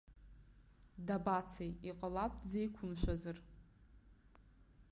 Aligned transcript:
Дабацеи, 1.07 1.71
иҟалап 1.89 2.33
дзеиқәымшәазар. 2.41 3.37